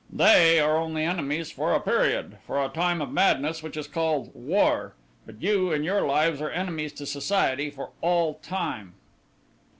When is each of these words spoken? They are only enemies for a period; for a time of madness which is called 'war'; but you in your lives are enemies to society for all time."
They 0.11 0.59
are 0.59 0.77
only 0.77 1.03
enemies 1.03 1.51
for 1.51 1.73
a 1.75 1.79
period; 1.79 2.39
for 2.47 2.59
a 2.65 2.69
time 2.69 3.03
of 3.03 3.11
madness 3.11 3.61
which 3.61 3.77
is 3.77 3.85
called 3.87 4.31
'war'; 4.33 4.95
but 5.27 5.43
you 5.43 5.71
in 5.71 5.83
your 5.83 6.01
lives 6.07 6.41
are 6.41 6.49
enemies 6.49 6.93
to 6.93 7.05
society 7.05 7.69
for 7.69 7.91
all 8.01 8.39
time." 8.41 8.95